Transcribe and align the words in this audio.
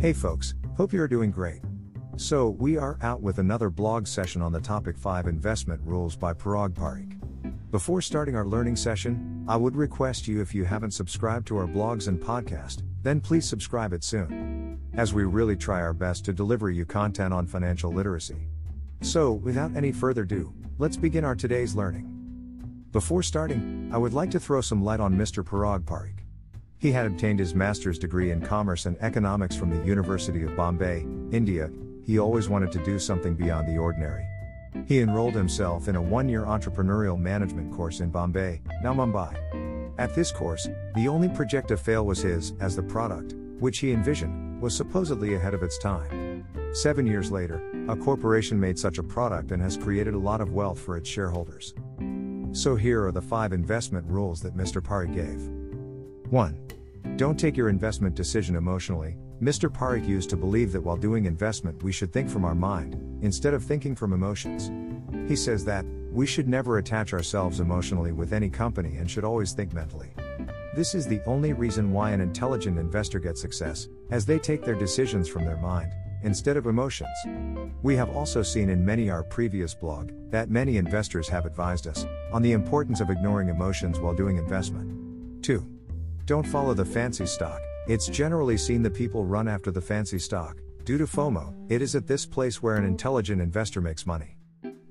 Hey 0.00 0.14
folks, 0.14 0.54
hope 0.78 0.94
you 0.94 1.02
are 1.02 1.08
doing 1.08 1.30
great. 1.30 1.60
So, 2.16 2.48
we 2.58 2.78
are 2.78 2.96
out 3.02 3.20
with 3.20 3.36
another 3.36 3.68
blog 3.68 4.06
session 4.06 4.40
on 4.40 4.50
the 4.50 4.58
topic 4.58 4.96
5 4.96 5.26
Investment 5.26 5.78
Rules 5.84 6.16
by 6.16 6.32
Parag 6.32 6.70
Parikh. 6.70 7.20
Before 7.70 8.00
starting 8.00 8.34
our 8.34 8.46
learning 8.46 8.76
session, 8.76 9.44
I 9.46 9.56
would 9.56 9.76
request 9.76 10.26
you 10.26 10.40
if 10.40 10.54
you 10.54 10.64
haven't 10.64 10.92
subscribed 10.92 11.46
to 11.48 11.58
our 11.58 11.66
blogs 11.66 12.08
and 12.08 12.18
podcast, 12.18 12.82
then 13.02 13.20
please 13.20 13.46
subscribe 13.46 13.92
it 13.92 14.02
soon. 14.02 14.80
As 14.94 15.12
we 15.12 15.24
really 15.24 15.54
try 15.54 15.82
our 15.82 15.92
best 15.92 16.24
to 16.24 16.32
deliver 16.32 16.70
you 16.70 16.86
content 16.86 17.34
on 17.34 17.46
financial 17.46 17.92
literacy. 17.92 18.48
So, 19.02 19.32
without 19.32 19.76
any 19.76 19.92
further 19.92 20.22
ado, 20.22 20.54
let's 20.78 20.96
begin 20.96 21.26
our 21.26 21.36
today's 21.36 21.74
learning. 21.74 22.06
Before 22.90 23.22
starting, 23.22 23.90
I 23.92 23.98
would 23.98 24.14
like 24.14 24.30
to 24.30 24.40
throw 24.40 24.62
some 24.62 24.82
light 24.82 25.00
on 25.00 25.14
Mr. 25.14 25.44
Parag 25.44 25.82
Parikh. 25.82 26.20
He 26.80 26.92
had 26.92 27.04
obtained 27.04 27.38
his 27.38 27.54
master's 27.54 27.98
degree 27.98 28.30
in 28.30 28.40
commerce 28.40 28.86
and 28.86 28.96
economics 29.02 29.54
from 29.54 29.68
the 29.68 29.84
University 29.84 30.44
of 30.44 30.56
Bombay, 30.56 31.04
India. 31.30 31.70
He 32.06 32.18
always 32.18 32.48
wanted 32.48 32.72
to 32.72 32.84
do 32.84 32.98
something 32.98 33.34
beyond 33.34 33.68
the 33.68 33.76
ordinary. 33.76 34.26
He 34.86 35.00
enrolled 35.00 35.34
himself 35.34 35.88
in 35.88 35.96
a 35.96 36.00
one 36.00 36.26
year 36.26 36.46
entrepreneurial 36.46 37.18
management 37.18 37.70
course 37.74 38.00
in 38.00 38.08
Bombay, 38.08 38.62
now 38.82 38.94
Mumbai. 38.94 39.36
At 39.98 40.14
this 40.14 40.32
course, 40.32 40.70
the 40.94 41.06
only 41.06 41.28
project 41.28 41.68
to 41.68 41.76
fail 41.76 42.06
was 42.06 42.22
his, 42.22 42.54
as 42.60 42.76
the 42.76 42.82
product, 42.82 43.34
which 43.58 43.80
he 43.80 43.92
envisioned, 43.92 44.62
was 44.62 44.74
supposedly 44.74 45.34
ahead 45.34 45.52
of 45.52 45.62
its 45.62 45.76
time. 45.76 46.46
Seven 46.72 47.06
years 47.06 47.30
later, 47.30 47.60
a 47.90 47.96
corporation 47.96 48.58
made 48.58 48.78
such 48.78 48.96
a 48.96 49.02
product 49.02 49.50
and 49.50 49.60
has 49.60 49.76
created 49.76 50.14
a 50.14 50.18
lot 50.18 50.40
of 50.40 50.54
wealth 50.54 50.80
for 50.80 50.96
its 50.96 51.10
shareholders. 51.10 51.74
So 52.52 52.74
here 52.74 53.04
are 53.04 53.12
the 53.12 53.20
five 53.20 53.52
investment 53.52 54.06
rules 54.06 54.40
that 54.40 54.56
Mr. 54.56 54.80
Parikh 54.80 55.14
gave. 55.14 55.59
1. 56.30 57.16
Don't 57.16 57.38
take 57.38 57.56
your 57.56 57.68
investment 57.68 58.14
decision 58.14 58.54
emotionally. 58.54 59.16
Mr. 59.42 59.68
Parikh 59.68 60.06
used 60.06 60.30
to 60.30 60.36
believe 60.36 60.70
that 60.70 60.80
while 60.80 60.96
doing 60.96 61.24
investment, 61.24 61.82
we 61.82 61.90
should 61.90 62.12
think 62.12 62.30
from 62.30 62.44
our 62.44 62.54
mind, 62.54 62.94
instead 63.22 63.52
of 63.52 63.64
thinking 63.64 63.96
from 63.96 64.12
emotions. 64.12 64.70
He 65.28 65.34
says 65.34 65.64
that, 65.64 65.84
we 66.12 66.26
should 66.26 66.46
never 66.46 66.78
attach 66.78 67.12
ourselves 67.12 67.58
emotionally 67.58 68.12
with 68.12 68.32
any 68.32 68.48
company 68.48 68.96
and 68.98 69.10
should 69.10 69.24
always 69.24 69.52
think 69.52 69.72
mentally. 69.72 70.10
This 70.76 70.94
is 70.94 71.06
the 71.06 71.20
only 71.26 71.52
reason 71.52 71.92
why 71.92 72.10
an 72.10 72.20
intelligent 72.20 72.78
investor 72.78 73.18
gets 73.18 73.40
success, 73.40 73.88
as 74.10 74.24
they 74.24 74.38
take 74.38 74.62
their 74.62 74.76
decisions 74.76 75.28
from 75.28 75.44
their 75.44 75.56
mind, 75.56 75.90
instead 76.22 76.56
of 76.56 76.66
emotions. 76.66 77.10
We 77.82 77.96
have 77.96 78.10
also 78.10 78.42
seen 78.42 78.68
in 78.70 78.84
many 78.84 79.10
our 79.10 79.24
previous 79.24 79.74
blog 79.74 80.12
that 80.30 80.48
many 80.48 80.76
investors 80.76 81.28
have 81.28 81.44
advised 81.44 81.88
us 81.88 82.06
on 82.32 82.42
the 82.42 82.52
importance 82.52 83.00
of 83.00 83.10
ignoring 83.10 83.48
emotions 83.48 83.98
while 83.98 84.14
doing 84.14 84.36
investment. 84.36 85.42
2. 85.42 85.79
Don't 86.30 86.46
follow 86.46 86.74
the 86.74 86.84
fancy 86.84 87.26
stock. 87.26 87.60
It's 87.88 88.06
generally 88.06 88.56
seen 88.56 88.84
the 88.84 88.88
people 88.88 89.24
run 89.24 89.48
after 89.48 89.72
the 89.72 89.80
fancy 89.80 90.20
stock. 90.20 90.58
Due 90.84 90.96
to 90.96 91.04
FOMO, 91.04 91.52
it 91.68 91.82
is 91.82 91.96
at 91.96 92.06
this 92.06 92.24
place 92.24 92.62
where 92.62 92.76
an 92.76 92.84
intelligent 92.84 93.42
investor 93.42 93.80
makes 93.80 94.06
money. 94.06 94.36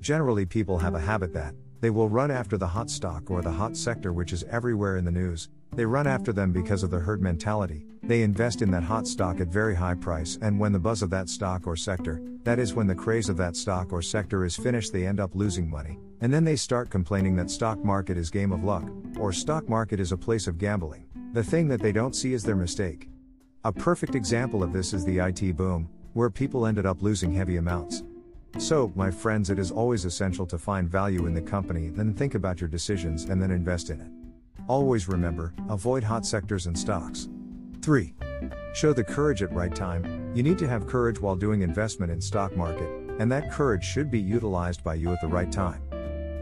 Generally, 0.00 0.46
people 0.46 0.78
have 0.78 0.96
a 0.96 1.00
habit 1.00 1.32
that 1.34 1.54
they 1.80 1.90
will 1.90 2.08
run 2.08 2.32
after 2.32 2.58
the 2.58 2.66
hot 2.66 2.90
stock 2.90 3.30
or 3.30 3.40
the 3.40 3.52
hot 3.52 3.76
sector, 3.76 4.12
which 4.12 4.32
is 4.32 4.42
everywhere 4.50 4.96
in 4.96 5.04
the 5.04 5.12
news. 5.12 5.48
They 5.76 5.84
run 5.84 6.08
after 6.08 6.32
them 6.32 6.50
because 6.50 6.82
of 6.82 6.90
the 6.90 6.98
herd 6.98 7.22
mentality. 7.22 7.86
They 8.02 8.22
invest 8.22 8.60
in 8.60 8.72
that 8.72 8.82
hot 8.82 9.06
stock 9.06 9.40
at 9.40 9.46
very 9.46 9.76
high 9.76 9.94
price, 9.94 10.40
and 10.42 10.58
when 10.58 10.72
the 10.72 10.80
buzz 10.80 11.02
of 11.02 11.10
that 11.10 11.28
stock 11.28 11.68
or 11.68 11.76
sector, 11.76 12.20
that 12.42 12.58
is 12.58 12.74
when 12.74 12.88
the 12.88 12.96
craze 12.96 13.28
of 13.28 13.36
that 13.36 13.54
stock 13.54 13.92
or 13.92 14.02
sector 14.02 14.44
is 14.44 14.56
finished, 14.56 14.92
they 14.92 15.06
end 15.06 15.20
up 15.20 15.36
losing 15.36 15.70
money. 15.70 16.00
And 16.20 16.34
then 16.34 16.42
they 16.42 16.56
start 16.56 16.90
complaining 16.90 17.36
that 17.36 17.50
stock 17.50 17.84
market 17.84 18.18
is 18.18 18.28
game 18.28 18.50
of 18.50 18.64
luck, 18.64 18.90
or 19.20 19.32
stock 19.32 19.68
market 19.68 20.00
is 20.00 20.10
a 20.10 20.16
place 20.16 20.48
of 20.48 20.58
gambling. 20.58 21.04
The 21.38 21.44
thing 21.44 21.68
that 21.68 21.80
they 21.80 21.92
don't 21.92 22.16
see 22.16 22.32
is 22.32 22.42
their 22.42 22.56
mistake. 22.56 23.08
A 23.62 23.70
perfect 23.70 24.16
example 24.16 24.64
of 24.64 24.72
this 24.72 24.92
is 24.92 25.04
the 25.04 25.20
IT 25.20 25.56
boom, 25.56 25.88
where 26.12 26.30
people 26.30 26.66
ended 26.66 26.84
up 26.84 27.00
losing 27.00 27.32
heavy 27.32 27.58
amounts. 27.58 28.02
So, 28.58 28.92
my 28.96 29.12
friends, 29.12 29.48
it 29.48 29.56
is 29.56 29.70
always 29.70 30.04
essential 30.04 30.46
to 30.46 30.58
find 30.58 30.90
value 30.90 31.26
in 31.26 31.34
the 31.34 31.40
company, 31.40 31.90
then 31.90 32.12
think 32.12 32.34
about 32.34 32.60
your 32.60 32.66
decisions 32.66 33.26
and 33.26 33.40
then 33.40 33.52
invest 33.52 33.90
in 33.90 34.00
it. 34.00 34.10
Always 34.66 35.06
remember, 35.06 35.54
avoid 35.68 36.02
hot 36.02 36.26
sectors 36.26 36.66
and 36.66 36.76
stocks. 36.76 37.28
3. 37.82 38.14
Show 38.74 38.92
the 38.92 39.04
courage 39.04 39.40
at 39.40 39.52
right 39.52 39.72
time. 39.72 40.32
You 40.34 40.42
need 40.42 40.58
to 40.58 40.66
have 40.66 40.88
courage 40.88 41.20
while 41.20 41.36
doing 41.36 41.62
investment 41.62 42.10
in 42.10 42.20
stock 42.20 42.56
market, 42.56 42.90
and 43.20 43.30
that 43.30 43.52
courage 43.52 43.84
should 43.84 44.10
be 44.10 44.18
utilized 44.18 44.82
by 44.82 44.94
you 44.94 45.12
at 45.12 45.20
the 45.20 45.28
right 45.28 45.52
time. 45.52 45.82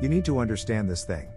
You 0.00 0.08
need 0.08 0.24
to 0.24 0.38
understand 0.38 0.88
this 0.88 1.04
thing. 1.04 1.28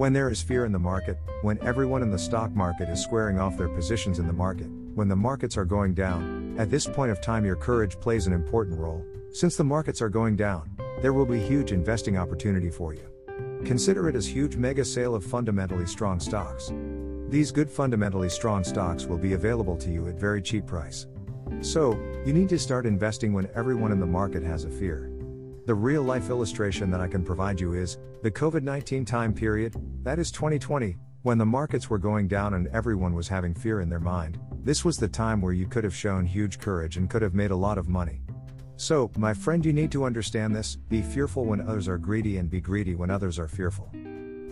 When 0.00 0.14
there 0.14 0.30
is 0.30 0.40
fear 0.40 0.64
in 0.64 0.72
the 0.72 0.78
market, 0.78 1.18
when 1.42 1.58
everyone 1.60 2.00
in 2.00 2.10
the 2.10 2.18
stock 2.18 2.52
market 2.52 2.88
is 2.88 3.02
squaring 3.02 3.38
off 3.38 3.58
their 3.58 3.68
positions 3.68 4.18
in 4.18 4.26
the 4.26 4.32
market, 4.32 4.70
when 4.94 5.08
the 5.08 5.14
markets 5.14 5.58
are 5.58 5.66
going 5.66 5.92
down, 5.92 6.56
at 6.58 6.70
this 6.70 6.86
point 6.86 7.10
of 7.10 7.20
time 7.20 7.44
your 7.44 7.54
courage 7.54 8.00
plays 8.00 8.26
an 8.26 8.32
important 8.32 8.78
role, 8.78 9.04
since 9.30 9.58
the 9.58 9.62
markets 9.62 10.00
are 10.00 10.08
going 10.08 10.36
down, 10.36 10.74
there 11.02 11.12
will 11.12 11.26
be 11.26 11.38
huge 11.38 11.72
investing 11.72 12.16
opportunity 12.16 12.70
for 12.70 12.94
you. 12.94 13.06
Consider 13.66 14.08
it 14.08 14.16
as 14.16 14.26
huge 14.26 14.56
mega 14.56 14.86
sale 14.86 15.14
of 15.14 15.22
fundamentally 15.22 15.84
strong 15.84 16.18
stocks. 16.18 16.72
These 17.28 17.52
good 17.52 17.70
fundamentally 17.70 18.30
strong 18.30 18.64
stocks 18.64 19.04
will 19.04 19.18
be 19.18 19.34
available 19.34 19.76
to 19.76 19.90
you 19.90 20.08
at 20.08 20.14
very 20.14 20.40
cheap 20.40 20.66
price. 20.66 21.08
So, 21.60 21.92
you 22.24 22.32
need 22.32 22.48
to 22.48 22.58
start 22.58 22.86
investing 22.86 23.34
when 23.34 23.50
everyone 23.54 23.92
in 23.92 24.00
the 24.00 24.06
market 24.06 24.42
has 24.44 24.64
a 24.64 24.70
fear. 24.70 25.09
The 25.70 25.74
real 25.76 26.02
life 26.02 26.30
illustration 26.30 26.90
that 26.90 27.00
I 27.00 27.06
can 27.06 27.22
provide 27.22 27.60
you 27.60 27.74
is 27.74 27.96
the 28.24 28.30
COVID 28.32 28.64
19 28.64 29.04
time 29.04 29.32
period, 29.32 29.76
that 30.02 30.18
is 30.18 30.32
2020, 30.32 30.96
when 31.22 31.38
the 31.38 31.46
markets 31.46 31.88
were 31.88 31.96
going 31.96 32.26
down 32.26 32.54
and 32.54 32.66
everyone 32.72 33.14
was 33.14 33.28
having 33.28 33.54
fear 33.54 33.80
in 33.80 33.88
their 33.88 34.00
mind. 34.00 34.40
This 34.64 34.84
was 34.84 34.96
the 34.96 35.06
time 35.06 35.40
where 35.40 35.52
you 35.52 35.68
could 35.68 35.84
have 35.84 35.94
shown 35.94 36.26
huge 36.26 36.58
courage 36.58 36.96
and 36.96 37.08
could 37.08 37.22
have 37.22 37.34
made 37.34 37.52
a 37.52 37.56
lot 37.56 37.78
of 37.78 37.88
money. 37.88 38.20
So, 38.78 39.12
my 39.16 39.32
friend, 39.32 39.64
you 39.64 39.72
need 39.72 39.92
to 39.92 40.02
understand 40.02 40.56
this 40.56 40.74
be 40.74 41.02
fearful 41.02 41.44
when 41.44 41.60
others 41.60 41.86
are 41.86 41.98
greedy 41.98 42.38
and 42.38 42.50
be 42.50 42.60
greedy 42.60 42.96
when 42.96 43.08
others 43.08 43.38
are 43.38 43.46
fearful. 43.46 43.92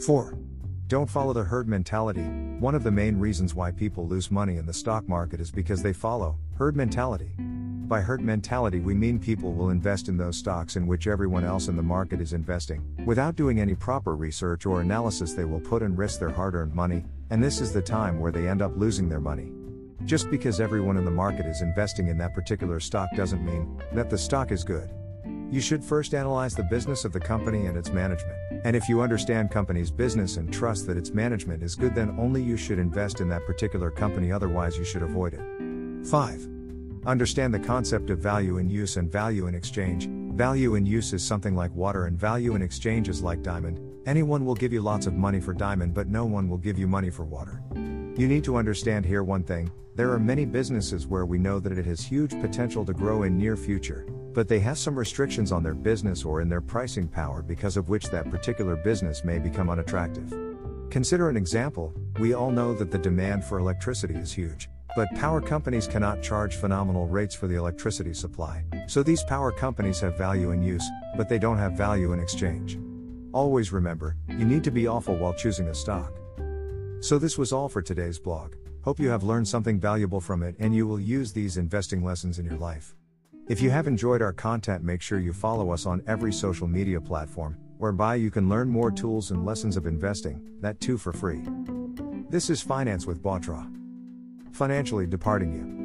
4. 0.01 0.39
Don't 0.87 1.11
follow 1.11 1.33
the 1.33 1.43
herd 1.43 1.67
mentality. 1.67 2.29
One 2.61 2.77
of 2.77 2.85
the 2.85 2.93
main 2.93 3.19
reasons 3.19 3.57
why 3.57 3.73
people 3.73 4.07
lose 4.07 4.31
money 4.31 4.59
in 4.59 4.67
the 4.67 4.73
stock 4.73 5.09
market 5.09 5.41
is 5.41 5.51
because 5.51 5.83
they 5.83 5.93
follow 5.93 6.39
herd 6.55 6.77
mentality. 6.77 7.33
By 7.89 8.03
herd 8.03 8.21
mentality, 8.21 8.81
we 8.81 8.93
mean 8.93 9.19
people 9.19 9.55
will 9.55 9.71
invest 9.71 10.09
in 10.09 10.19
those 10.19 10.37
stocks 10.37 10.77
in 10.77 10.87
which 10.87 11.07
everyone 11.07 11.43
else 11.43 11.69
in 11.69 11.77
the 11.77 11.83
market 11.83 12.21
is 12.21 12.35
investing. 12.35 12.85
Without 13.07 13.35
doing 13.35 13.61
any 13.61 13.75
proper 13.75 14.15
research 14.15 14.67
or 14.67 14.83
analysis, 14.83 15.33
they 15.33 15.47
will 15.47 15.59
put 15.59 15.81
and 15.81 15.97
risk 15.97 16.21
their 16.21 16.29
hard 16.29 16.55
earned 16.55 16.75
money, 16.75 17.07
and 17.31 17.43
this 17.43 17.63
is 17.63 17.73
the 17.73 17.81
time 17.81 18.21
where 18.21 18.31
they 18.31 18.47
end 18.47 18.61
up 18.61 18.77
losing 18.77 19.09
their 19.09 19.21
money. 19.21 19.51
Just 20.05 20.31
because 20.31 20.61
everyone 20.61 20.99
in 20.99 21.07
the 21.07 21.11
market 21.11 21.47
is 21.47 21.63
investing 21.63 22.09
in 22.09 22.19
that 22.19 22.35
particular 22.35 22.79
stock 22.79 23.09
doesn't 23.17 23.43
mean 23.43 23.81
that 23.95 24.11
the 24.11 24.19
stock 24.19 24.53
is 24.53 24.65
good. 24.65 24.91
You 25.51 25.63
should 25.63 25.83
first 25.83 26.13
analyze 26.13 26.55
the 26.55 26.65
business 26.65 27.07
of 27.07 27.15
the 27.15 27.21
company 27.21 27.65
and 27.65 27.79
its 27.79 27.91
management. 27.91 28.37
And 28.65 28.77
if 28.77 28.87
you 28.91 29.01
understand 29.01 29.51
company's 29.51 29.91
business 29.91 30.37
and 30.37 30.53
trust 30.53 30.87
that 30.89 30.99
its 30.99 31.13
management 31.13 31.63
is 31.63 31.75
good, 31.75 31.95
then 31.95 32.15
only 32.21 32.43
you 32.43 32.59
should 32.59 32.79
invest 32.79 33.23
in 33.23 33.31
that 33.31 33.47
particular 33.47 33.91
company, 33.91 34.31
otherwise, 34.31 34.77
you 34.77 34.85
should 34.85 35.03
avoid 35.03 35.33
it. 35.33 36.07
5. 36.07 36.58
Understand 37.09 37.55
the 37.55 37.59
concept 37.59 38.11
of 38.11 38.19
value 38.19 38.59
in 38.59 38.69
use 38.69 38.99
and 38.99 39.11
value 39.11 39.47
in 39.47 39.55
exchange. 39.55 40.11
Value 40.37 40.75
in 40.75 40.85
use 40.85 41.15
is 41.15 41.25
something 41.25 41.57
like 41.57 41.75
water, 41.75 42.05
and 42.05 42.21
value 42.21 42.55
in 42.55 42.61
exchange 42.61 43.09
is 43.09 43.23
like 43.23 43.43
diamond. 43.43 43.81
Anyone 44.05 44.45
will 44.45 44.55
give 44.55 44.75
you 44.75 44.83
lots 44.83 45.07
of 45.07 45.15
money 45.15 45.41
for 45.41 45.55
diamond, 45.55 45.95
but 45.95 46.09
no 46.09 46.27
one 46.27 46.51
will 46.51 46.59
give 46.59 46.79
you 46.79 46.87
money 46.87 47.09
for 47.09 47.25
water. 47.25 47.63
You 47.75 48.29
need 48.29 48.45
to 48.45 48.57
understand 48.57 49.07
here 49.07 49.23
one 49.23 49.43
thing 49.43 49.71
there 49.95 50.13
are 50.13 50.19
many 50.19 50.45
businesses 50.45 51.07
where 51.07 51.25
we 51.25 51.39
know 51.39 51.59
that 51.61 51.73
it 51.73 51.87
has 51.87 52.05
huge 52.05 52.39
potential 52.43 52.85
to 52.85 52.93
grow 52.93 53.23
in 53.23 53.39
near 53.39 53.57
future, 53.57 54.07
but 54.35 54.47
they 54.47 54.61
have 54.61 54.77
some 54.77 54.95
restrictions 54.95 55.51
on 55.51 55.63
their 55.63 55.73
business 55.73 56.27
or 56.27 56.43
in 56.43 56.49
their 56.51 56.61
pricing 56.61 57.09
power 57.09 57.41
because 57.41 57.79
of 57.79 57.89
which 57.89 58.11
that 58.11 58.31
particular 58.31 58.77
business 58.77 59.25
may 59.25 59.39
become 59.39 59.71
unattractive. 59.71 60.31
Consider 60.91 61.31
an 61.31 61.39
example, 61.39 61.95
we 62.21 62.35
all 62.35 62.51
know 62.51 62.75
that 62.75 62.91
the 62.91 62.99
demand 62.99 63.45
for 63.45 63.59
electricity 63.59 64.15
is 64.15 64.31
huge, 64.31 64.69
but 64.99 65.15
power 65.15 65.41
companies 65.41 65.87
cannot 65.87 66.21
charge 66.21 66.57
phenomenal 66.57 67.07
rates 67.07 67.33
for 67.33 67.47
the 67.47 67.55
electricity 67.55 68.13
supply, 68.13 68.65
so 68.89 69.01
these 69.01 69.23
power 69.23 69.53
companies 69.53 70.01
have 70.01 70.19
value 70.19 70.51
in 70.51 70.61
use, 70.61 70.85
but 71.17 71.29
they 71.29 71.39
don't 71.39 71.57
have 71.57 71.75
value 71.75 72.13
in 72.13 72.19
exchange. 72.19 72.81
Always 73.33 73.71
remember, 73.71 74.17
you 74.29 74.45
need 74.45 74.65
to 74.65 74.73
be 74.73 74.89
awful 74.89 75.17
while 75.17 75.33
choosing 75.33 75.69
a 75.69 75.75
stock. 75.75 76.13
So 76.99 77.17
this 77.17 77.39
was 77.39 77.53
all 77.53 77.69
for 77.69 77.81
today's 77.81 78.19
blog. 78.19 78.57
Hope 78.83 78.99
you 78.99 79.09
have 79.09 79.23
learned 79.23 79.47
something 79.47 79.79
valuable 79.79 80.21
from 80.21 80.43
it 80.43 80.57
and 80.59 80.75
you 80.75 80.85
will 80.85 80.99
use 80.99 81.33
these 81.33 81.59
investing 81.59 82.03
lessons 82.03 82.41
in 82.41 82.45
your 82.45 82.59
life. 82.59 82.97
If 83.49 83.63
you 83.63 83.71
have 83.71 83.87
enjoyed 83.87 84.21
our 84.21 84.33
content, 84.33 84.83
make 84.83 85.01
sure 85.01 85.21
you 85.21 85.33
follow 85.33 85.71
us 85.71 85.87
on 85.87 86.03
every 86.09 86.33
social 86.33 86.67
media 86.67 87.01
platform, 87.01 87.57
whereby 87.79 88.17
you 88.17 88.33
can 88.33 88.49
learn 88.49 88.69
more 88.69 88.91
tools 88.91 89.31
and 89.31 89.47
lessons 89.47 89.77
of 89.77 89.87
investing, 89.87 90.57
that 90.61 90.81
too 90.81 90.99
for 90.99 91.13
free. 91.13 91.45
This 92.31 92.51
is 92.51 92.61
Finance 92.61 93.07
with 93.07 93.23
Bothra. 93.23 93.78
Financially 94.59 95.07
departing 95.07 95.53
you. 95.53 95.78